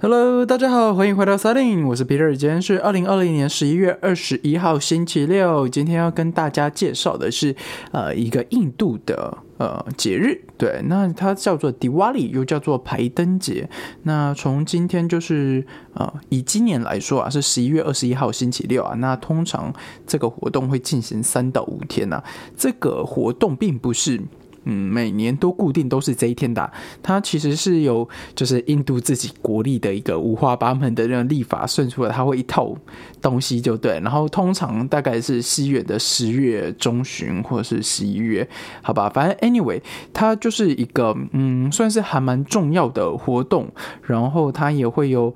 [0.00, 5.68] Hello，大家好，欢迎回到 Setting，我是 Peter，今天是二零二零年十一月二十一号星期六。
[5.68, 7.56] 今天要跟大家介绍的是
[7.90, 13.68] 呃一个印度的呃节日，对，那它叫做 Diwali，又叫做排灯节。
[14.04, 18.94] 那从今天就是呃以今年来说啊，是十一月二十一号星期六啊。
[18.98, 19.74] 那通常
[20.06, 22.22] 这个活动会进行三到五天呐。
[22.56, 24.20] 这个活动并不是。
[24.68, 26.70] 嗯，每年都固定都是这一天的，
[27.02, 32.76] 它其实是有就是印度自己国力的一个五花八门的那个历法算出来，它会一套
[33.22, 33.98] 东西就对。
[34.00, 38.46] 然后通常大概是西元的十月中旬或者是十一月，
[38.82, 39.80] 好吧，反正 anyway，
[40.12, 43.66] 它就是一个嗯，算是还蛮重要的活动，
[44.02, 45.34] 然后它也会有。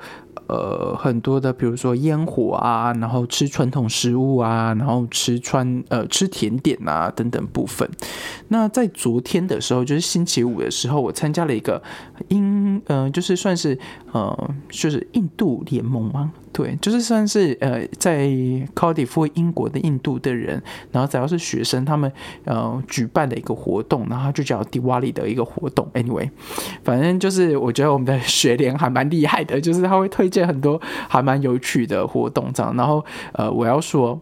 [0.49, 7.89] 呃，很多的，比如说烟火啊，然后吃传统食物啊，然后吃穿呃吃甜点啊等等部分。
[8.49, 11.83] 那在昨天的时候，就是星期五的时候，我参加了一个
[12.29, 13.79] 英呃，就是算是
[14.13, 16.33] 呃，就是印度联盟吗？
[16.53, 18.27] 对，就是算是呃，在
[18.75, 22.13] Cardiff 英国的印度的人，然后只要是学生，他们
[22.45, 25.89] 呃举办的一个活动，然后就叫 Diwali 的一个活动。
[25.95, 26.31] Anyway，
[26.85, 32.77] 反正就是我觉得我们的学联还蛮厉害的，就是他会推荐很多还蛮有趣的活动这样。
[32.77, 34.21] 然后呃，我要说。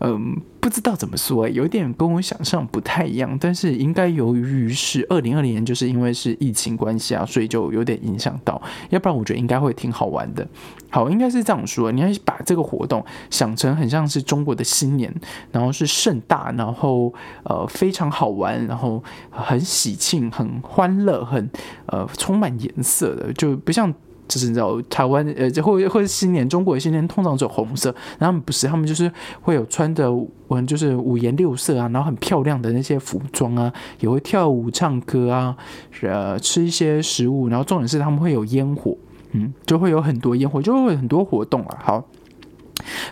[0.00, 8.60] 嗯，不知道怎么说，有点跟我想象不太一样，但是应该由于是二零二零年，就是因为是疫情关系啊，所以就有点影响到，
[8.90, 10.46] 要不然我觉得应该会挺好玩的。
[10.90, 15.12] 好，应该是这样说，你要把这个活动想成很像是中国的新年，
[15.50, 17.12] 然后是盛大，然后
[17.44, 21.50] 呃非常好玩，然后很喜庆、很欢乐、很
[21.86, 23.92] 呃充满颜色的，就不像。
[24.28, 29.10] 就是你知道台湾呃，或或者新年中国的新年通常走红色，然后不是他们就是
[29.42, 30.06] 会有穿的
[30.48, 35.56] 嗯就是五颜六色啊，然后很漂亮的那些服装啊，也会跳舞唱歌啊，
[36.02, 38.96] 呃吃一些食物，然后重点是他们会有烟火，
[39.32, 42.04] 嗯，就会有很多烟火，就会很多活动啊，好。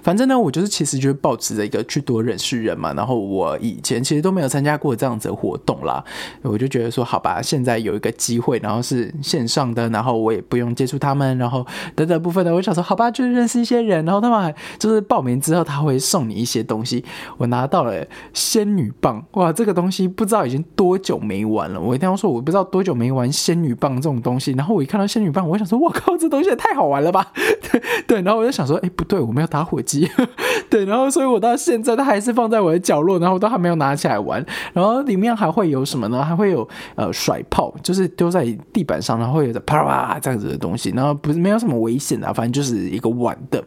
[0.02, 2.92] 反正呢，我就是其实就是保持着一个去多认识人嘛。
[2.94, 6.02] 然后我以前其实都没有参加过这样子的活动啦，
[6.42, 14.04] 我就觉得说好吧，现在有一个机会，然后是线上的，然后我也不用接触他们，然后等等部分的，我想说好吧，就是认识一些人。
[14.04, 17.04] 然后他们还就是报名之后他会送你一些东西，
[17.36, 21.80] 我拿到了仙女棒，哇，这个东西不知道已经多久没玩了。
[21.80, 24.52] 我一定要说我不知道多久没玩仙女棒这种东西。
[24.52, 27.32] 然后我一看到仙女棒，我想说我靠，这东西也太好玩了吧？
[27.70, 30.10] 对 对，然后我就想说，哎，不对，我没有打打火机。
[30.70, 34.44] 对，然后所以我到现在它还是放在我的角落，然后都还没有拿起来玩。
[34.72, 36.24] 然后里面还会有什么呢？
[36.24, 40.90] 还会有呃甩炮，就是丢在地板上，然后有着啪啪这样子的东西。
[40.96, 43.62] 然后不是没有什么危险的，反正就是一个玩的。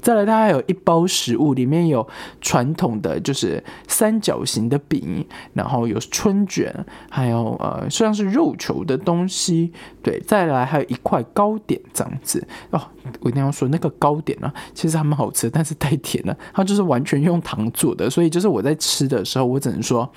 [0.00, 2.06] 再来，它还有一包食物，里面有
[2.40, 6.72] 传统的就是三角形的饼，然后有春卷，
[7.10, 9.72] 还有呃像是肉球的东西。
[10.04, 12.80] 对，再来还有一块糕点这样子哦。
[13.20, 16.36] 我一定要说那个糕点呢，其实还蛮好吃，但是太甜了。
[16.52, 20.08] 它就是完全用糖做的，所以就是我在吃的时候，我只能说，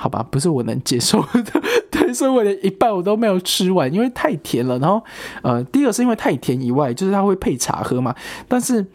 [0.00, 1.60] 好吧，不是我能接受的。
[1.90, 4.78] 对，所以我连一半我都没有吃完，因为太甜了。
[4.78, 5.02] 然后，
[5.42, 8.14] 呃，第二是因为太甜以外，就是它会配茶喝嘛。
[8.46, 8.86] 但是，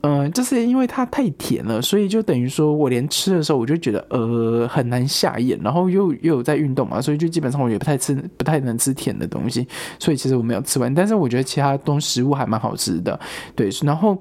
[0.00, 5.58] 嗯，就是因为它太甜了，所以就等于说我连吃的时候，我就觉得呃很难下咽。
[5.62, 9.68] 然后又又有在运动嘛，所以就基本上我也不太吃，不太能吃甜的东西。
[9.98, 13.18] 所以其实我没有吃完，但是我觉得其他东食物还蛮好吃的。
[13.54, 14.16] 对，然后，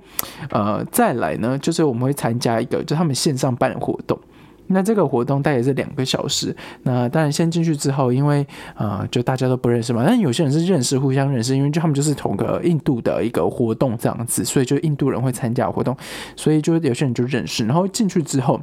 [0.50, 4.20] 呃，再来呢，就是我们会参加一个，就他们线上办的活动。
[4.68, 6.56] 那这个活动大概是两个小时。
[6.84, 8.46] 那当然先进去之后，因为
[8.76, 10.04] 呃，就大家都不认识嘛。
[10.06, 15.96] 但有些人是认识，互相认识，因为就他们就是同个印度的一个活动这样子，所以就印度人会参加活动，
[16.36, 17.66] 所以就有些人就认识。
[17.66, 18.62] 然后进去之后，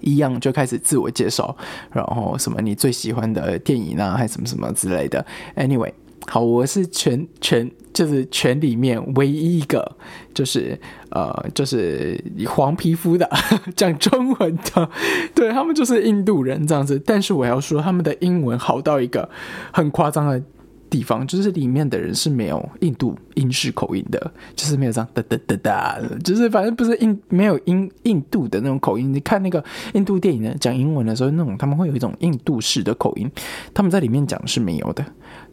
[0.00, 1.54] 一样就开始自我介绍，
[1.92, 5.24] 然后什么你最喜欢的电影啊，还什么什么之类的。
[5.56, 5.92] Anyway。
[6.26, 9.96] 好，我是全全就是全里面唯一一个，
[10.32, 10.78] 就是
[11.10, 13.28] 呃，就是黄皮肤的
[13.74, 14.90] 讲中文的，
[15.34, 17.02] 对他们就是印度人这样子。
[17.04, 19.28] 但是我要说，他们的英文好到一个
[19.72, 20.42] 很夸张的。
[20.90, 29.14] 地方就是里面的人是没有印度英式口音的，就是没有这样哒哒哒哒，就是反正不是印没有印印度的那种口音。
[29.14, 29.64] 你看那个
[29.94, 33.30] 印度电影呢，讲英文的时候，那种他们会有一种印度式的口音，
[33.72, 35.04] 他们在里面讲是没有的。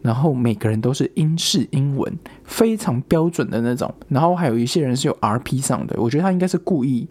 [0.02, 2.12] 然后每个人都是英式英文，
[2.44, 3.92] 非常标准的那种。
[4.08, 7.06] 然后还有一些人是有 RP 上的，我觉得他应该是故意，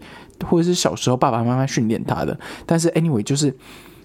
[0.46, 2.38] 或者是小时候爸爸妈妈训练他的。
[2.66, 3.56] 但是 anyway 就是。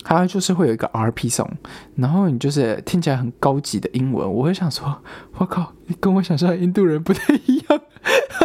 [0.04, 1.48] 它就是会有一个 RP song，
[1.96, 4.96] 然后你就是听起来很高级的英文，我会想说，
[5.38, 7.80] 我靠，你跟我想象的印度人不太一样。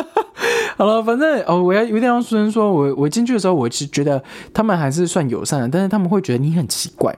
[0.77, 4.23] 好了，反正哦，我要有点要说，说我我进去的时候，我其实觉得
[4.53, 7.17] 他们还是算友善的，但是他们会觉得你很奇怪。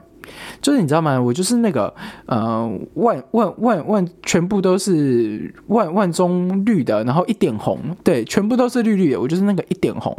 [0.62, 1.20] 就是你知道吗？
[1.20, 1.92] 我就是那个
[2.26, 9.20] 呃，万万万万，全部都是万万中绿的，然后一点红，对，全部都是绿绿的。
[9.20, 10.16] 我就是那个一点红，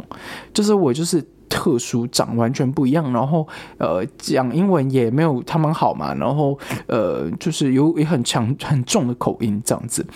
[0.52, 3.12] 就是我就是特殊，长完全不一样。
[3.12, 3.46] 然后
[3.76, 6.14] 呃，讲英文也没有他们好嘛。
[6.14, 10.06] 然后呃，就是有也很强很重的口音这样子。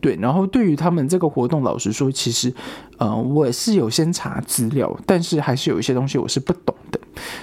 [0.00, 2.52] 对，然后对于他们这个活动，老实说，其实
[2.98, 6.74] 呃，我是有先查资料，但是还是有一些东西我是不懂。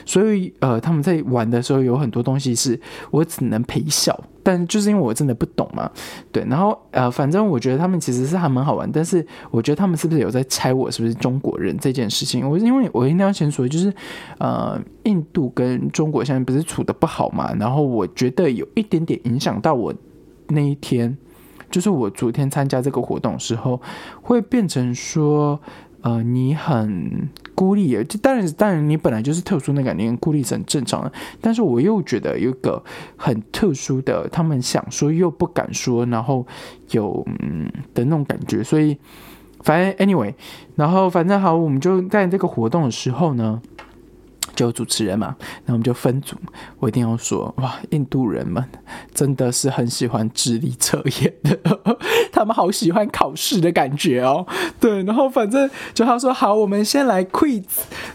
[0.06, 2.80] 所以，呃，他们在玩的时候有很多东西是
[3.10, 5.90] 我只能陪笑，但就是因为我真的不懂嘛，
[6.32, 6.44] 对。
[6.50, 12.48] 然后，呃，反正我觉得他们其实是还蛮好玩，但是我觉得他们是不是有在猜我是不是中国人这件事情？
[12.50, 13.94] 我因为我一定要先说，就是
[14.40, 19.94] 呃，印度跟中国现在不是处的不好嘛，然后我觉得有一点点影响到我
[20.50, 21.18] 那一天，
[21.70, 23.82] 就是我昨天参加这个活动时候，
[24.22, 25.60] 会变成说。
[26.04, 27.30] 呃，你很
[27.62, 31.12] 孤立，就当然，当然，你本来就是特殊那个，你孤立是很正常的。
[31.40, 32.84] 但是我又觉得有一个
[33.16, 36.44] 很特殊的，他们想说又不敢说，然后
[36.90, 38.64] 有嗯的那种感觉。
[38.64, 38.98] 所以，
[39.60, 40.34] 反正 anyway，
[40.76, 43.62] 然后反正好，我们就在这个活动的时候呢。
[44.56, 46.36] 就主持人嘛，那我们就分组。
[46.80, 48.64] 我一定要说，哇，印度人们
[49.14, 51.58] 真的是很喜欢智力测验的，
[52.32, 54.46] 他们好喜欢考试的感觉哦。
[54.80, 57.64] 对，然后反正就他说好，我们先来 quiz。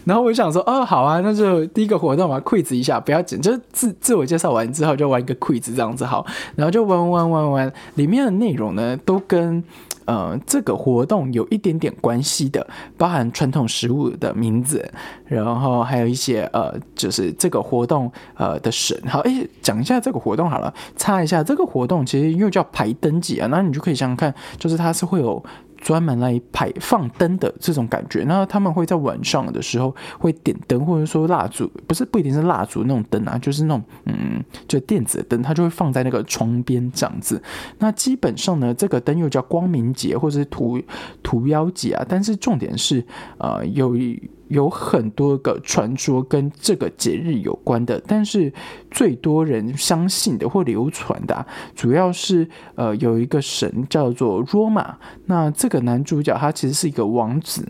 [0.05, 6.25] 然后我就想说，哦，好啊，那就第一个活动嘛，quiz 一下，不要紧，就自自我介绍完之后就玩一个 quiz 这样子好。
[6.55, 9.63] 然后就玩玩玩玩，里面的内容呢都跟。
[10.07, 12.65] 呃，这个活动有一点点关系的，
[12.97, 14.89] 包含传统食物的名字，
[15.25, 18.99] 然后还有一些呃，就是这个活动呃的神。
[19.07, 25.43] 好，哎，讲一下这个活动好了，插一下，这个活动其实又叫排灯节啊，那你就可以想想看，就是它是会有。
[25.77, 37.41] 专门来排放灯的这种感觉，那他们会在晚上的时候会点灯，或者说蜡烛，不是不一定是蜡烛那种灯啊，就是那种嗯，就电子灯，它就会放在那个窗边这样子。
[37.79, 40.81] 那基本上呢，这个灯又叫光明节或者是屠
[41.23, 43.05] 屠妖节啊，但是重点是
[43.37, 44.21] 呃有一。
[44.49, 48.51] 有很多个传说跟这个节日有关的，但是
[48.89, 51.45] 最多人相信的或流传的，
[51.75, 57.67] 主要是呃有一个神叫做罗马，那这个男主角他其实是一个王子，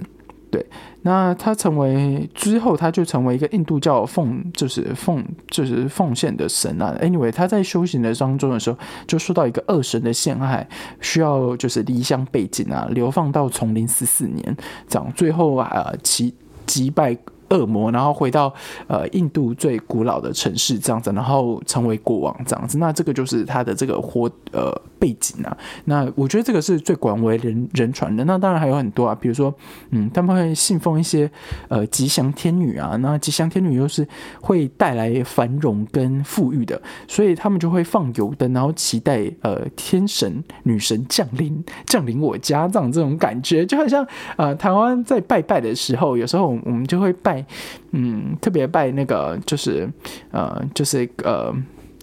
[0.51, 0.65] 对，
[1.01, 6.95] 那他成为之后他就成为一个印度教奉就是奉就是奉献的神啊。
[7.01, 8.77] Anyway，他在修行的当中的时候，
[9.07, 10.67] 就受到一个恶神的陷害，
[11.01, 14.55] 需要就是离乡背井啊，流放到丛林十四年，
[14.87, 16.33] 这样最后啊其。
[16.67, 17.17] 击败
[17.49, 18.53] 恶魔，然后回到
[18.87, 22.77] 呃印度最古老的城市这样子，然后成为国王这样子。
[22.77, 25.57] 那这个就是他的这个活呃背景啊。
[25.85, 28.23] 那我觉得这个是最广为人人传的。
[28.25, 29.53] 那当然还有很多啊，比如说
[29.91, 31.29] 嗯，他们会信奉一些
[31.67, 32.95] 呃吉祥天女啊。
[32.97, 34.07] 那吉祥天女又是
[34.41, 44.05] 会带来繁荣跟富裕的，所以他们就会放油灯，然后期待呃天神女神降临降临我家这样这种感觉，就好像
[44.35, 47.45] 呃台湾在拜拜的时候，有时候我们就会拜。
[47.91, 49.89] 嗯，特别拜那个就是
[50.31, 51.51] 呃，就是呃，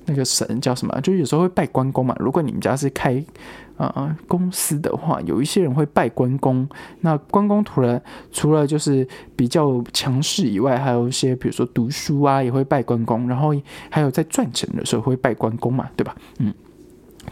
[0.07, 1.01] 那个神叫什么？
[1.01, 2.15] 就有时候会拜关公嘛。
[2.19, 3.25] 如果你们家是开
[3.77, 6.69] 呃公司的话，有一些人会拜关公。
[7.01, 13.29] 那关公除了除了就是比较强势以外，还有一些比如说读书啊，也会拜关公。
[13.29, 13.55] 然后
[13.91, 16.15] 还有在赚钱的时候会拜关公嘛，对吧？
[16.39, 16.53] 嗯，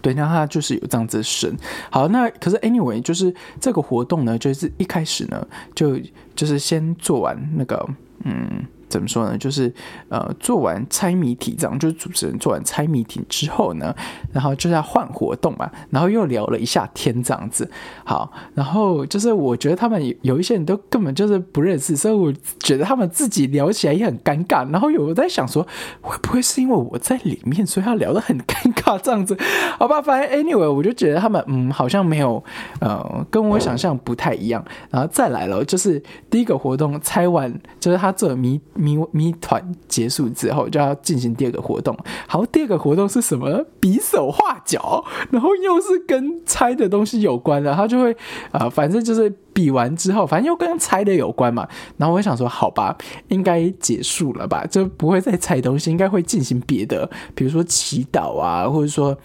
[0.00, 1.54] 对，那他就是有这样子神。
[1.90, 5.98] 好，那可是 anyway，就是这个活动呢，就是一开始呢，就
[6.34, 7.88] 就是先做完那个。
[8.24, 9.38] 嗯，怎么说呢？
[9.38, 9.72] 就是
[10.10, 13.94] 呃，做完猜谜题这样，就是主持人做完猜谜题之后呢，
[14.32, 17.68] 然后就是要换活动嘛，然后又聊了一下天这样子。
[18.04, 24.70] 好，然后就是我觉得他们有一些人都根本就是不认识，所以我觉得他们自己聊起来也很尴尬。
[24.70, 25.66] 然后有在想说，
[26.00, 29.36] 会不会是因为我在里面，所以他聊得很尴尬 这样子？
[29.78, 32.42] 好吧，反正 anyway，我就觉得他们嗯，好像没有
[32.80, 34.62] 呃，跟我想象不太一样。
[34.90, 38.12] 然后再来了，就是第一个活动猜完，就是他。
[38.12, 41.96] 这谜谜谜团结束之后，就要进行第二个活动。
[42.26, 43.64] 好，第二个活动是什么？
[43.78, 47.72] 比手画脚，然后又是跟猜的东西有关的。
[47.74, 48.16] 他就会
[48.50, 51.68] 啊，反正就是比完之后，反正又跟猜的有关嘛。
[51.96, 52.96] 然后我想说，好吧，
[53.28, 54.66] 应该结束了吧？
[54.66, 59.16] 就不会再猜东西，应该会进行别的，比如说祈祷啊，或者说。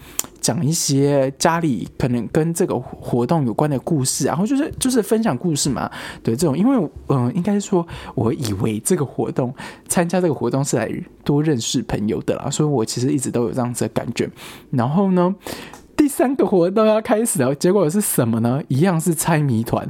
[0.48, 5.90] 讲一些家里可能跟这个活动有关的故事，然后就是就是分享故事嘛。
[6.22, 9.54] 对这种，因为嗯，应该说，我以为这个活动
[9.88, 10.90] 参加这个活动是来
[11.22, 14.26] 多认识朋友的啦，所以我其实一直都有这样子的感觉。
[14.70, 15.34] 然后呢，
[15.94, 18.62] 第三个活动要开始了，结果是什么呢？
[18.68, 19.86] 一样是猜谜团。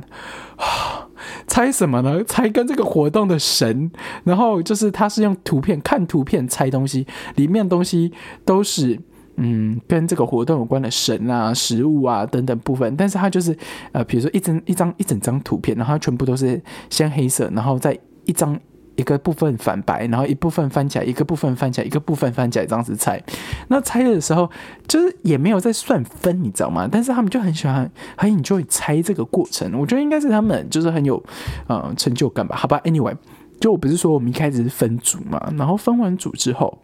[1.46, 2.24] 猜什么呢？
[2.24, 3.92] 猜跟这个活动的神，
[4.24, 8.12] 然后就是他是用图片看图片猜东西，里面东西
[8.44, 8.98] 都是
[9.38, 13.56] 嗯跟这个活动有关的神啊、食物啊等等部分，但是他就是
[13.92, 18.58] 呃，比如说一张一张一整张图片，然后它全部都是先黑色，然后再一张。
[18.98, 23.22] 一个部分反白，然后一部分翻起来，一个部分翻起来，一个部分翻起来，这样子猜。
[23.68, 24.50] 那猜的时候，
[24.88, 26.88] 就是也没有在算分，你知道吗？
[26.90, 29.72] 但是他们就很喜欢，很 enjoy 猜这个过程。
[29.78, 31.22] 我觉得应该是他们就是很有
[31.68, 32.56] 呃成就感吧。
[32.56, 33.14] 好吧，Anyway，
[33.60, 36.76] 就我不是说我们一开始是分组嘛，然后分完组之后。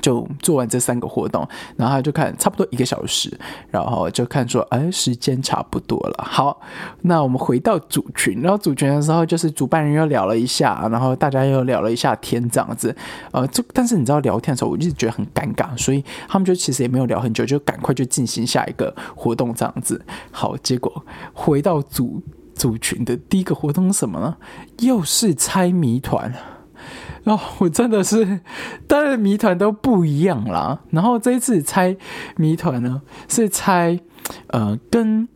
[0.00, 3.36] 就做完这三个活动，然后就看差不多一个小时，
[3.70, 6.24] 然后就看说，哎，时间差不多了。
[6.26, 6.60] 好，
[7.02, 12.94] 那我们回到组群，然后组群的时候，就是主办人又聊了一下，然后大家又聊了一下天这样子。
[13.32, 20.04] 呃，这但是你知道聊天的时候，我一直觉得很尴尬，所以他们就其实也没有聊很久，就赶快就进行下一个活动这样子。
[20.30, 22.22] 好，结果回到组
[22.54, 24.36] 组群的第一个活动是什么呢？
[24.78, 26.32] 又是猜谜团。
[27.24, 28.40] 哦，我真的是，
[28.86, 30.80] 当然谜团都不一样啦。
[30.90, 31.96] 然后这一次猜
[32.36, 34.00] 谜团呢，是猜
[34.48, 35.28] 呃跟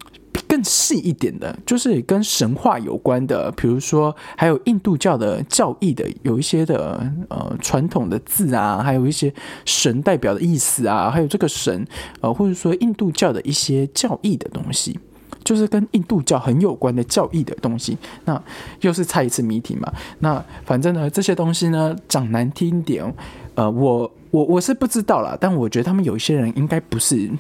[0.49, 9.33] 更细一点的，就是跟神话有关的，比如说还有印度教的教义的，有一些的呃传统的字啊，还有一些
[9.65, 11.87] 神代表的意思啊，还有这个神
[12.21, 14.99] 呃或者说印度教的一些教义的东西。
[15.45, 18.43] 就是跟印度教很有关的教义的东西，那
[18.81, 19.93] 又是猜一次谜题嘛？
[20.19, 23.15] 那反正呢，这些东西呢讲难听点，
[23.55, 27.31] 呃，我我我是不知道啦，但我觉得他们有一些人应该不是，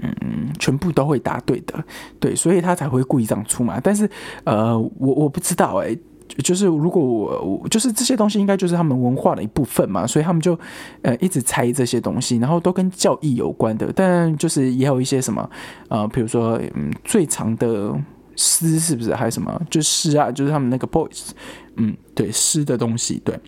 [0.00, 0.12] 嗯，
[0.58, 1.82] 全部都会答对的，
[2.20, 3.80] 对，所以他才会故意这样出嘛。
[3.82, 4.08] 但是，
[4.44, 5.96] 呃，我我不知道哎。
[6.42, 10.58] 就是如果我就是这些东西应该就是他们文化的一部分嘛，所以他们就
[11.02, 15.48] 呃一直猜这些东西，然后都跟教义有关的，但就是也有一些什么
[15.88, 17.94] 呃，比如说嗯最长的
[18.36, 19.14] 诗是不是？
[19.14, 19.60] 还有什么？
[19.70, 21.30] 就诗啊，就是他们那个 boys，
[21.76, 23.38] 嗯对诗的东西对，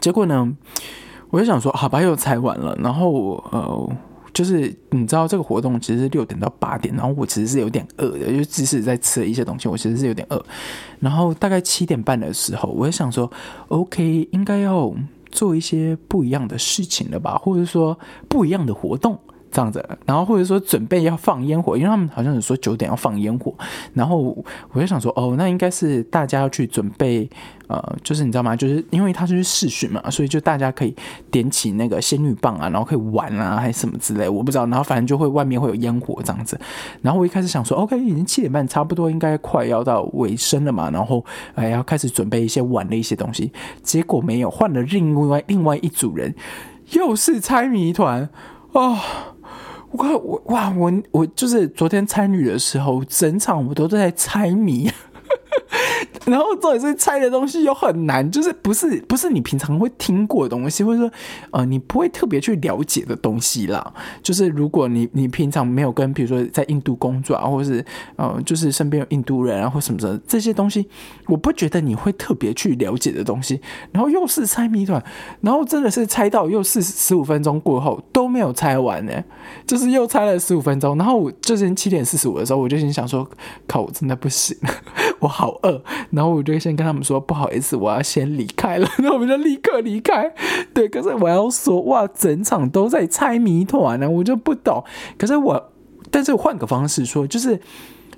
[0.00, 0.56] 结果呢
[1.30, 3.96] 我就想说好吧又猜完了，然后呃。
[4.36, 10.44] 就是你知道这个活动其实是六点到八点，然后我其实是有点饿的，就即使在吃了一些东西，我其实是有点饿。
[11.00, 13.32] 然后大概七点半的时候，我就想说
[13.68, 14.92] ，OK，应该要
[15.30, 19.18] 做一些不一样的事情了吧，或者说不一样的活动。
[19.56, 23.54] 这样子，然后或者说准备要放烟火，因为他们好像是说九点要放烟火，
[23.94, 24.18] 然后
[24.72, 27.26] 我就想说，哦，那应该是大家要去准备，
[27.66, 28.54] 呃，就是你知道吗？
[28.54, 30.94] 就是因为他是试训嘛，所以就大家可以
[31.30, 34.66] 点起那个仙女棒啊，然后可以玩啊，还是什么之类，我不知道。
[34.66, 36.60] 然后反正就会外面会有烟火这样子。
[37.00, 43.50] 然后我一开始想说，OK，已经七点半，差不多应该快要到尾声了嘛，然后哎要开始准备一些玩的一些东西，
[43.82, 46.34] 结果没有，换了另外另外一组人，
[46.90, 48.28] 又是猜谜团
[48.72, 48.98] 哦。
[49.96, 54.90] 我我哇我我就是昨天参与的时候，整场我都在猜谜。
[56.26, 61.10] 然后重点是猜的东西又很难，就是不是不是你平常会听过的东西，或者说
[61.50, 63.92] 呃你不会特别去了解的东西啦。
[64.22, 67.84] 就是如果你你平常没有跟比如说在印度工作啊，或者是
[68.16, 70.88] 呃就是身边有印度人啊或什么的这些东西，
[71.26, 73.60] 我不觉得你会特别去了解的东西。
[73.92, 75.02] 然后又是猜谜团，
[75.40, 79.12] 然后真的是猜到又是十五分钟过后都没有猜完呢，
[79.66, 80.96] 就是又猜了十五分钟。
[80.98, 83.28] 然后我就是七点四十五的时候，我就心想说，
[83.68, 84.56] 靠，我真的不行，
[85.20, 85.80] 我好好饿。
[86.10, 88.88] 然后我就先跟他们说不好意思，我要先离开了。
[88.98, 90.32] 那我们就立刻离开。
[90.74, 94.82] 对，可是我要说哇，整场都在猜谜团呢，我就不懂。
[95.16, 95.72] 可是我，
[96.10, 97.60] 但是换个方式说，就是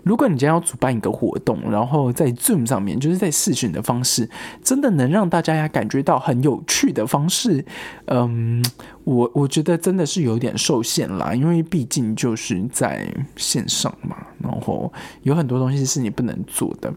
[0.02, 4.28] 如果你今天要主办一个活动，然后在 Zoom 上面，就是在视讯的方式，
[4.62, 7.64] 真的能让大家感觉到很有趣的方式，
[8.06, 8.64] 嗯，
[9.04, 16.92] 我我觉得真的是有点受限啦，因为毕竟就是在线上嘛，然后有很多东西是你不能做的。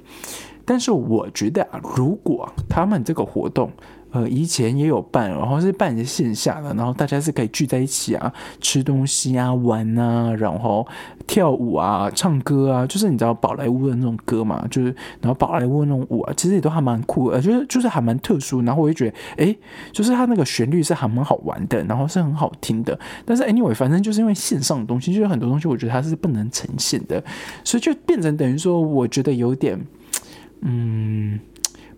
[0.64, 3.70] 但是我觉得啊，如果他们这个活动，
[4.12, 10.86] 呃，以前也有办，然后是办线下的，然后大家是可以聚在一起啊，吃东西啊，玩啊，然后
[11.26, 19.56] 跳舞啊，唱歌啊，就是你知道宝莱坞的那种歌嘛，就是然后宝莱坞那种舞啊，其实也都还蛮酷，呃，就是就是还蛮特殊，然后我就觉得，哎，
[19.92, 23.00] 就是它那个旋律是还蛮好玩的，然后是很好听的。
[23.26, 27.24] 但是 anyway，反正就是因为线上的东西，就是很多东西我觉得它是不能呈现的，
[27.64, 29.80] 所以就变成等于说，我觉得有点。
[30.64, 31.40] 嗯，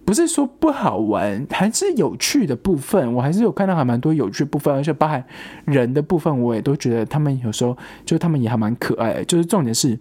[0.05, 5.23] 不是说不好玩，还是有趣的部分，我还是有看到还蛮多有趣部分，而且包含
[5.65, 9.25] 人的部分，我也都觉得他们有时候就他们也还蛮可爱的。
[9.25, 9.97] 就是重点是，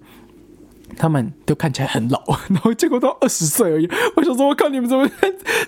[0.97, 3.89] 他们都看起来很老， 然后结果都二十岁而已。
[4.17, 5.09] 我想说，我靠，你们怎么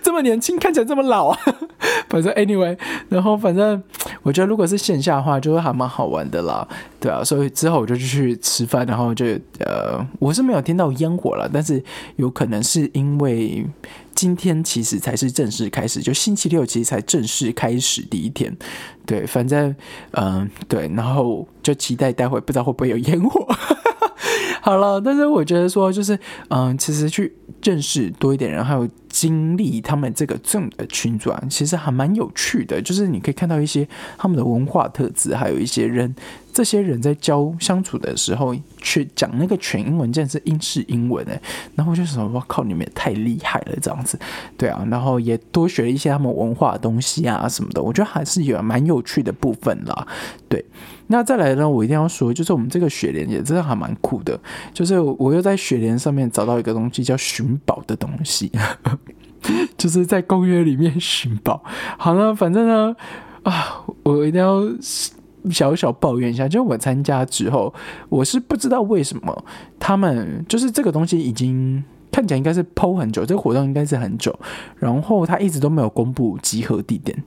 [0.02, 1.38] 这么年轻，看起来这么老啊？
[2.10, 2.76] 反正 anyway，
[3.08, 3.82] 然后反正
[4.22, 6.66] 我觉得如果是线下的话，就会还蛮好玩的啦，
[7.00, 7.22] 对啊。
[7.22, 9.24] 所以之后我就去吃饭，然后就
[9.60, 11.82] 呃，我是没有听到烟火了，但是
[12.16, 13.66] 有可能是因为
[14.24, 18.56] 今天其实才是正式开始，就星期六其实才正式开始第一天。
[19.04, 19.76] 对，反正
[20.12, 23.46] 嗯，对，然后就期待待会不知道会不会有烟火。
[24.62, 32.80] 好了，但是我觉得说，就是嗯，其实去认识多一点人，还有经历他们这个正的群组，啊，其实还蛮有趣的。
[32.80, 36.16] 就是你可以看到一些他们的文化特质，还有一些人。
[36.54, 41.38] 这些人在交相处的时候，去讲那个全英文，竟然是英式英文哎，
[41.74, 44.16] 然后我就想，我靠，你们也太厉害了，这样子，
[44.56, 50.06] 对啊，然后也多学了一些他们文化的东西啊什么的，我觉得还是有蛮有趣的部分啦。
[50.48, 50.64] 对，
[51.08, 54.38] 那再来呢，我一定要说，就是我们这个雪莲也真的还蛮酷的，
[54.72, 58.52] 就是我又在雪莲上面找到一个东西叫寻宝的东西，
[59.76, 61.64] 就是在公园里面寻宝。
[61.98, 62.94] 好了，反正呢，
[63.42, 64.62] 啊，我一定要。
[65.50, 67.72] 小小抱怨一下，就我参加之后，
[68.08, 69.44] 我是不知道为什么
[69.78, 74.34] 他们就是这个东西已经看起来应该是剖很久，这个活动应该是很久，
[74.78, 77.22] 然后他一直都没有公布集合地点，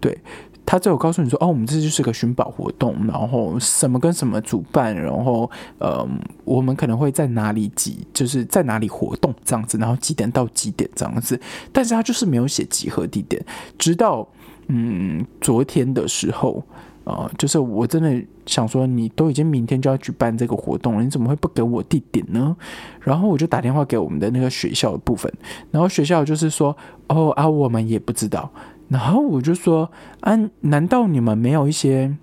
[0.00, 0.16] 对
[0.64, 6.06] 他只有告诉你说，哦，我们这就是个寻宝活动，然后什么跟什么主办，然后呃，
[6.44, 11.40] 我们可能会在哪里集，就是在哪里活动这样子，然后几点到几点这样子，
[11.72, 13.44] 但是他就是没有写集合地点，
[13.76, 14.26] 直到
[14.68, 16.64] 嗯昨天的时候。
[17.10, 22.56] 啊，就是我真的想说，你都已经明天就要举办这个活动了，你怎么会不给我地点呢？
[23.00, 25.32] 然后我就打电话给我们的那个学校的部分，
[25.70, 26.76] 然后学校就是说，
[27.08, 28.50] 哦啊，我们也不知道。
[28.88, 29.90] 然后我就说，
[30.20, 32.14] 啊，难道你们没有一些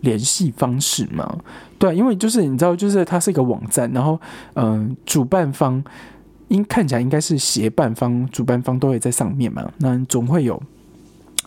[0.00, 1.38] 联系方式吗？
[1.78, 4.20] 对，因为就是你知道，就是它是一个网站，然后
[4.54, 5.82] 嗯，主办方
[6.48, 10.60] 应看起来应该是协办方、主办方都会在上面嘛，那总会有。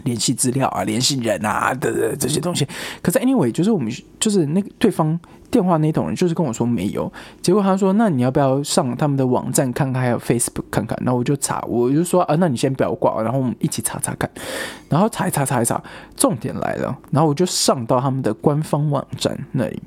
[0.03, 2.67] 联系资料啊，联系人啊的这些东西，
[3.01, 7.11] 可是 anyway，就是我们就是那个对方电话那头人，就是跟我说没有。
[7.41, 14.29] 结果他说：“那你要不要上他们的网站看看，还有 Facebook 看看？”然后我就查，我就说：“啊，那你先不要挂，然后我们一起查查看。”
[14.89, 15.81] 然后查一查，查一查，
[16.15, 16.97] 重点来了。
[17.11, 19.81] 然后我就上到他们的官方网站那里，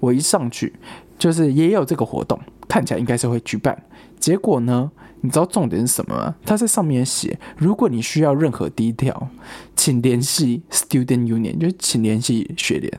[0.00, 0.74] 我一上去，
[1.18, 2.38] 就是也有这个活动，
[2.68, 3.82] 看起来应该是会举办。
[4.18, 4.90] 结果呢？
[5.20, 6.34] 你知道重点是什么吗？
[6.44, 9.28] 他在上面写，如果你需要任何低调，
[9.74, 12.92] 请联系 Student Union，就请联系学联。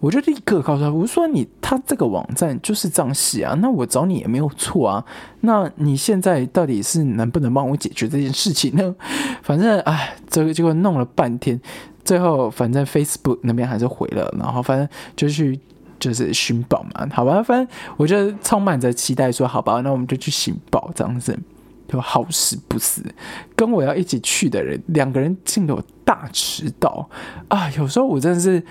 [0.00, 5.04] 我就立刻告诉他，我说你他这个网站就是这样写啊，那我找你也没有错啊。
[5.40, 8.94] 那你现在到底是能不能帮我解决这件事情呢？
[9.42, 11.60] 反正哎，这个结果弄了半天，
[12.04, 15.60] 最后反正 Facebook 那边还是回了，然后反正就去
[16.00, 21.38] 就是寻宝嘛，好吧，反正我就充满着期待说，好吧，那我们就去寻宝这样子。
[21.88, 23.02] 就好死不死，
[23.54, 27.08] 跟我要一起去的人，两个人竟有大迟到
[27.48, 27.70] 啊！
[27.78, 28.62] 有时候我真的是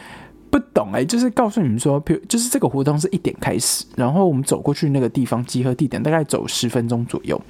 [0.50, 7.42] 不懂哎，就是告诉你们说，比如就是这个活动是一点开始，然后我们走过去那个地方集合地点大概走十分钟左右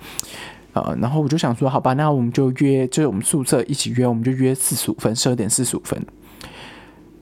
[0.73, 5.99] 啊，然后我就想说，好吧，那我们就约，就是我们宿舍一起约，我们就约四十五分，十二点四十五分。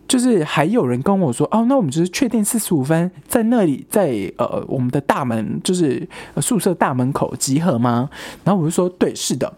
[0.07, 8.09] 就是还有人跟我说哦，那我们就是确定四十五分在那里，在呃我们的大门，就是宿舍大门口集合吗？
[8.43, 9.51] 然后我就说对，是的。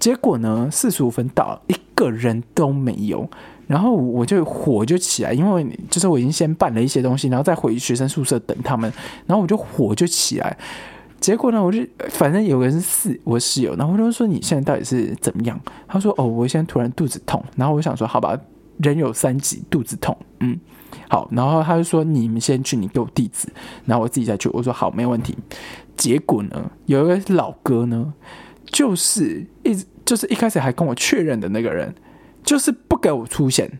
[0.00, 3.28] 结果呢，四十五分到，一个人都没有。
[3.66, 8.92] 然后我就火就起来，因为就是我已经先办了一些东西，然后再回学生宿舍等他们。
[9.26, 10.54] 然后我就火就起来。
[11.20, 11.78] 结果呢，我就
[12.10, 15.58] 反正有个人是室我室友，然后我就说你现在到底是怎么样？
[15.88, 17.42] 他说哦，我现在突然肚子痛。
[17.56, 18.38] 然后我想说好吧。
[18.78, 20.58] 人有三急，肚子痛，嗯，
[21.08, 23.48] 好，然后他就说你们先去，你给我地址，
[23.84, 24.48] 然后我自己再去。
[24.52, 25.36] 我说好，没问题。
[25.96, 28.12] 结果呢，有一个老哥呢，
[28.66, 31.94] 就是一直就是一开始还跟我确认的那个人，
[32.42, 33.70] 就是不给我出现。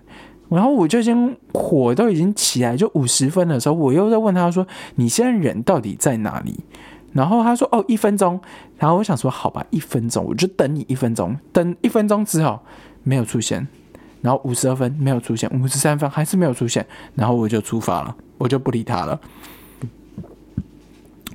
[0.49, 4.65] 然后我就已经火都已经起来，就五十分的时候，我又在问他说
[4.97, 6.61] ：“你现在人到底在哪里？”
[7.13, 8.41] 然后他说：“哦，一分钟。”
[8.79, 12.61] 然后我想说：“好吧，一分钟，我就等你一分钟。”等一分钟之后
[13.03, 13.67] 没有出现。
[14.25, 16.85] 然后五十二分没有出现，五十三分还是没有出现，
[17.15, 19.21] 然后我就出发了，我就不理他了。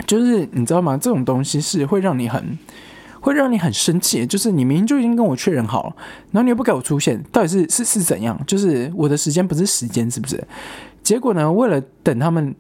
[0.08, 0.97] 就是你知道吗？
[0.97, 2.58] 这种东西是会让你很，
[3.19, 4.25] 会让你很生气。
[4.25, 5.95] 就是你明明就已经跟我确认好了，
[6.32, 8.36] 然后你又不给我出现，到底是是是怎样？
[8.47, 10.43] 就是我的时间不是时间，是不是？
[11.04, 11.52] 结果呢？
[11.52, 12.56] 为了等他们，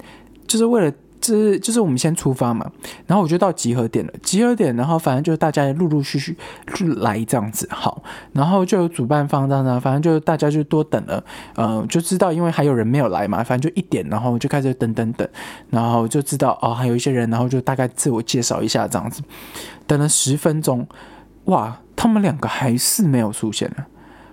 [0.45, 2.69] 就是为了就是就是我们先出发嘛，
[3.05, 4.13] 然后我就到集合点了。
[4.23, 6.37] 集合点，然后反正就是大家陆陆续续
[6.73, 8.01] 就来这样子，好，
[8.33, 11.23] 然后就有主办方这样子，反正就大家就多等了，
[11.55, 15.27] 呃，就知道因为还有人没有来嘛，反正就一点，然后就开始等等等，
[15.69, 19.21] 然后就知道哦，还有一些人，然后就大概自我介绍一下这样子，
[19.85, 20.87] 等了十分钟，
[21.45, 23.87] 哇，他们两个还是没有出现了，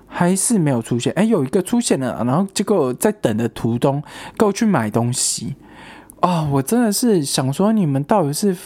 [0.06, 4.02] 还是没有出现，哎，有一个出现了，然后结果在等的途中，
[4.38, 5.56] 给我去买东西。
[6.26, 8.56] 啊，我真的是想说，你们到底是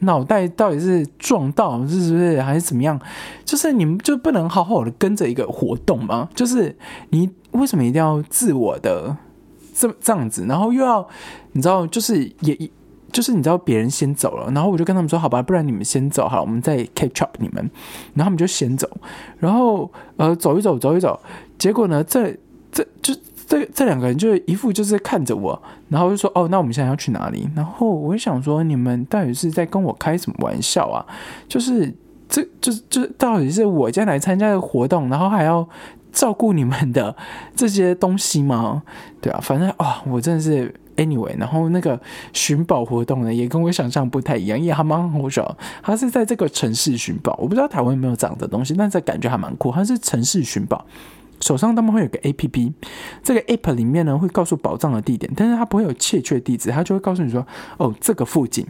[0.00, 3.00] 脑袋到底是撞到，是不是还是怎么样？
[3.42, 6.28] 就是你们就不能好好的跟着一个活动吗？
[6.34, 6.76] 就是
[7.08, 9.16] 你为什么一定要自我的
[9.74, 11.08] 这这样子，然后又要
[11.52, 12.70] 你知道，就是也
[13.10, 17.70] 就是你知道别人先走了，然后我就跟他们说，好吧，不然你们先走好，我们再 catch up 你们，
[18.12, 18.86] 然后他们就先走，
[19.38, 21.18] 然后呃走一走走一走，
[21.56, 22.36] 结果呢，这
[22.70, 23.14] 这就。
[23.46, 31.06] 这这两个人就一副就是看着我，然后就说：“哦，那我们现在要去哪里？”然后我就想说：“你们到底是在跟我开什么玩笑啊？
[31.46, 31.94] 就是
[32.28, 35.66] 这，就是就是到底是我将来参加的活动，然后还要
[36.10, 37.14] 照顾你们的
[37.54, 38.82] 这些东西吗？
[39.20, 41.38] 对啊，反正啊，我真的是 anyway。
[41.38, 42.00] 然后那个
[42.32, 45.56] 寻宝活动呢，也跟我想象不太一样，也还蛮好笑。
[45.84, 49.70] 他是在这个城市寻宝，我不知道台湾有没有这样的东西，但是感觉还蛮酷。
[49.70, 50.84] 他是城市寻宝。
[51.40, 52.72] 手上他们会有个 A P P，
[53.22, 57.46] 这个 App 里面呢会告诉宝藏的地点，但是它不会有确切地址，它就会告诉你说，
[57.78, 58.66] 哦，这个附近。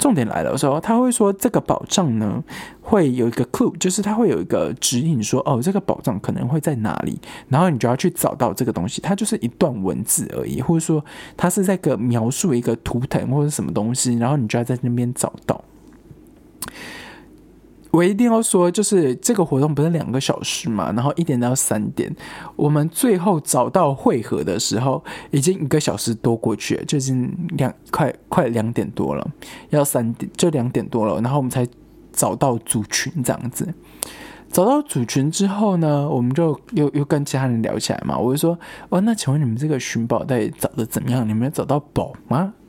[0.00, 2.42] 重点来了，时候他会说这个宝藏呢
[2.80, 9.00] 会有一个 clue，就是它会有一个指引，说哦，这个宝藏可能会在哪里，然后你就要去找到这个东西。
[9.00, 11.02] 它就是一段文字而已，或者说
[11.36, 15.62] 它是在个描述一个图腾或者什么东西，然后你就要在那边找到。
[17.90, 22.14] 我一定要说，就是这个活动不是两个小时嘛，然后一点到三点，
[22.56, 29.26] 我们最后找到汇合的时候，已经一个小时多过去了，就已经两快快两点多了，
[29.70, 31.66] 要三点就两点多了，然后我们才
[32.12, 33.66] 找到组群这样子。
[34.50, 38.18] 找到组群之后呢，我们就又又跟其他人聊起来嘛。
[38.18, 38.58] 我就说，
[38.88, 41.26] 哦，那请问你们这个寻宝到底找的怎么样？
[41.28, 42.52] 你们找到宝吗？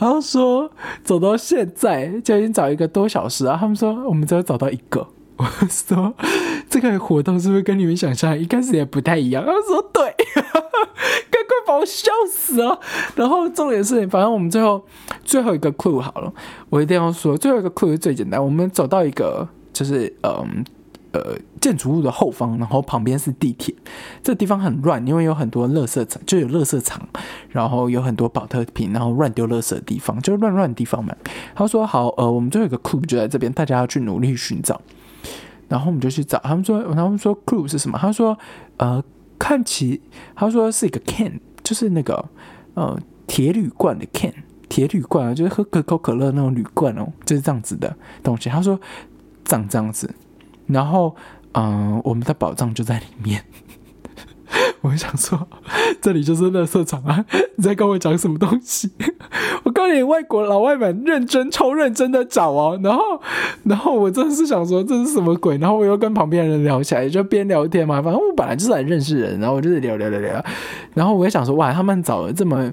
[0.00, 0.70] 然后说
[1.04, 3.56] 走到现在就已经找一个多小时啊。
[3.60, 5.06] 他们说我们只有找到一个。
[5.36, 6.12] 我说
[6.68, 9.44] 这个活动是不是跟你们想象一开始也不太一样？
[9.44, 10.02] 他说对，
[10.34, 12.76] 赶快把我笑死啊！
[13.14, 14.82] 然后重点是，反正我们最后
[15.24, 16.32] 最后一个 clue 好了，
[16.70, 18.42] 我一定要说最后一个 clue 是最简单。
[18.42, 20.64] 我们走到一个就是嗯。
[21.12, 23.74] 呃，建筑物的后方，然后旁边是地铁。
[24.22, 27.00] 这地方很乱，因为有很多垃圾场，就有垃圾场，
[27.48, 31.14] 然后有很多保特瓶，然后乱丢垃圾的地方，就是乱乱的地方嘛。
[31.54, 34.80] 他说：“好，呃，我们最后一个 club 就在这边，大家要去努力寻找。”
[35.68, 36.38] 然后我们就去找。
[36.40, 38.38] 他们说：“他们说 club 是什么？”他说
[38.76, 39.02] ：“呃，
[39.38, 40.02] 看起，
[40.34, 42.22] 他说是一个 can，就是那个
[42.74, 44.32] 呃铁铝罐的 can，
[44.68, 48.78] 铁铝罐，就是喝可口可乐那种铝罐哦，就是这样子的东西。”他说
[49.44, 50.14] ：“长这样子。”
[50.68, 51.16] 然后，
[51.52, 53.42] 嗯，我们的宝藏就在里面。
[54.80, 55.46] 我想说，
[56.00, 57.24] 这里就是乐色场啊！
[57.56, 58.90] 你在跟我讲什么东西？
[59.64, 62.78] 我告诉你，外国老外们认真、超认真的找哦。
[62.82, 63.02] 然后，
[63.64, 65.58] 然后我真的是想说，这是什么鬼？
[65.58, 68.00] 然后我又跟旁边人聊起来，就边聊天嘛。
[68.00, 70.42] 反正我本来就是来认识人，然后我就是聊聊聊聊。
[70.94, 72.72] 然后我也想说，哇，他们找了这么。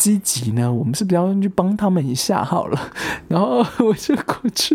[0.00, 2.80] 积极呢，我们是不是要去帮他们一下好了？
[3.28, 4.74] 然后我就过去，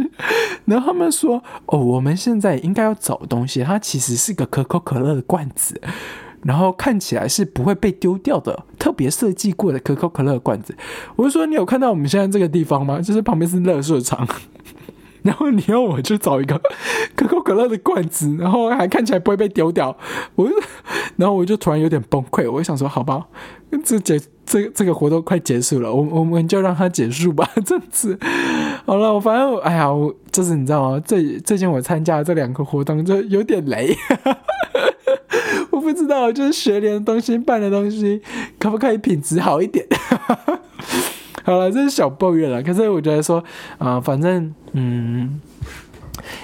[0.66, 5.82] 然后他们说：“哦，我们现在应该要找东西，它其实是个可口可乐的罐子，
[6.44, 10.78] 然后看起来是不会被丢掉的，特别设计过的可口可乐罐子。”
[11.18, 13.02] 我就说：“你有看到我们现在这个地方吗？
[13.02, 14.28] 就是旁边是乐色场。”
[15.26, 16.62] 然后你要我去找一个
[17.16, 19.98] 可口可乐的罐子，然后还看起来不会被丢掉，
[20.36, 20.48] 我，
[21.18, 23.26] 然后我就突然有点崩溃，我就想说，好吧，
[23.84, 28.18] 这结这这个活动快结束了，我我们就让它结束吧，这次
[28.86, 31.00] 好了，我反正哎呀，我就是你知道吗？
[31.00, 33.98] 最最近我参加这两个活动就有点雷，
[35.72, 38.22] 我不知道，就是学联的东西办的东西
[38.60, 39.88] 可不可以品质好一点？
[41.46, 42.62] 好了，这是小抱怨了。
[42.62, 43.42] 可是我觉得说，
[43.78, 45.40] 啊，反正，嗯。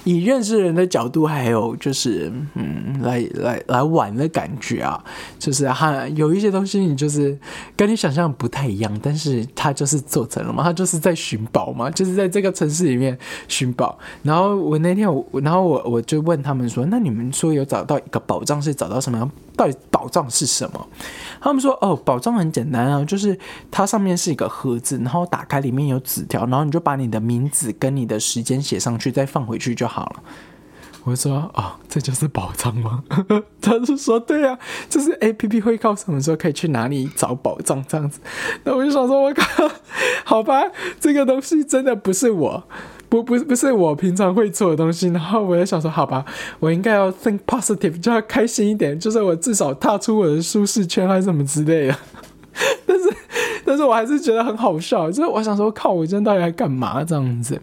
[0.04, 5.04] 以认识人的角度，还有就是，嗯，来来来玩的感觉啊，
[5.40, 7.38] 就是哈，有一些东西你就是
[7.76, 13.18] 跟你想象不太一样，但是它就是做成了嘛，它就是在寻宝嘛，就是在这个城市里面
[13.48, 13.98] 寻宝。
[14.24, 19.32] 然后我那天我，然后我我就问他们说，那你们说有找到一个宝藏是找到什么？
[19.58, 20.88] 到底宝藏是什么？
[21.40, 23.38] 他们说，哦，宝藏很简单啊，就是
[23.70, 30.24] 它上面是一个盒子，然后打开里面有纸条，然后你就把你的名字跟你的时间写上去，再放回去就好了。
[31.04, 33.04] 我说哦，这就是宝藏吗？
[33.60, 38.20] 他就说对啊，就是 A P P 会告诉我们说可以去哪里找宝藏这样子。
[38.64, 39.44] 那我就想说，我靠，
[40.24, 40.62] 好吧，
[41.00, 42.64] 这个东西真的不是我，
[43.10, 45.08] 不不不是我平常会做的东西。
[45.08, 46.24] 然后我就想说，好吧，
[46.60, 51.98] 我应该要 think positive，就要开心一点，就是我至少踏出我的舒适圈还是什么之类的。
[52.86, 53.10] 但是。
[53.64, 57.60] 但是我还是觉得很好笑，就是我想说，靠，我今天到底在干嘛这样子？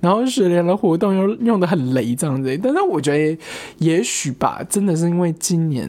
[0.00, 3.38] 然后雪莲的活动又用的很雷这样子，但是我觉得
[3.78, 5.88] 也许吧，真的是因为今年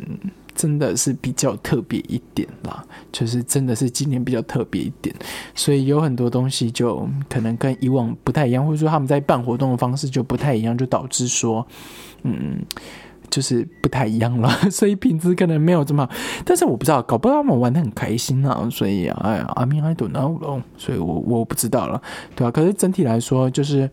[0.53, 5.15] 真的是比较特别一点啦，就是真的是今年比较特别一点，
[5.55, 11.65] 所以有很多东西就可能跟以往不太一样，或者说他们在办活动的方式就不太一样，就导致说，
[12.23, 12.59] 嗯。
[13.35, 16.15] 就是不太一样了， 所以品质可能没有这么好。
[16.45, 18.65] 但是我不知道，搞不到他们玩的很开心啊。
[18.71, 22.01] 所以哎呀，I mean I don't know，所以我我不知道了，
[22.33, 22.51] 对吧？
[22.51, 23.89] 可是整体来说，就是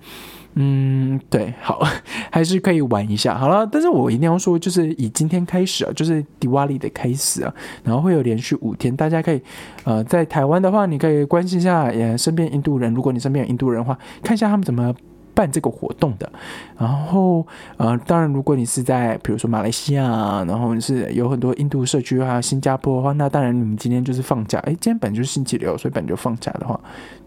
[0.54, 1.82] 嗯，对，好，
[2.30, 3.36] 还是可以玩一下。
[3.36, 7.52] 好了，但是我一定要说，就是以今天开始啊，就是迪瓦里的开始啊，
[7.82, 9.42] 然后会有连续五天，大家可以
[9.82, 14.94] 呃，在台湾的话，你可以关心一下，呃，身边印度人，如果你身边有印度人的话，看一下他们怎么。
[15.34, 16.30] 办这个活动的，
[16.78, 24.58] 然后呃，当然，如果你是在比如说马来西亚，然后你是有很多印度社区还有新加坡的话，那当然你们今天就是放假。
[24.60, 26.78] 哎，今天本就是星期六，所以本就放假的话，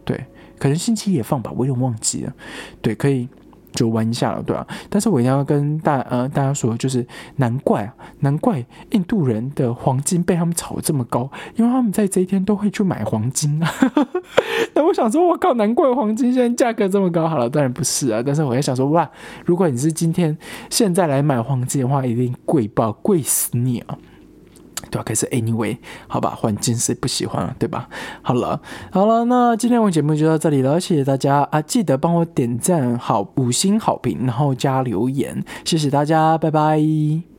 [0.03, 0.23] 对，
[0.59, 2.33] 可能星期一也放吧，我有点忘记了。
[2.81, 3.27] 对，可以。
[3.75, 4.65] 就玩一下了，对吧？
[4.89, 13.69] 但是我一定要跟大呃大家说，就是难怪啊，难怪印度人的黄金被他们炒这么高，因为他们在这一天都会去买黄金啊。
[14.73, 17.27] 那我想说，我靠，难怪黄金现在价格这么高。
[17.27, 19.09] 好了，当然不是啊，但是我也想说，哇，
[19.45, 20.35] 如果你是今天
[20.69, 23.97] 现在来买黄金的话，一定贵爆，贵死你啊！
[24.95, 25.03] 对吧？
[25.05, 25.77] 可是 anyway，
[26.07, 27.89] 好吧，环境是不喜欢了，对吧？
[28.21, 31.61] 好了，好了，那今天我们节目就到这里了，谢谢大家啊！
[31.61, 37.34] 记得帮我点赞好，五星好评，然后加留言，谢谢大家，拜拜。